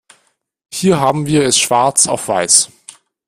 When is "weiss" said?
2.27-2.71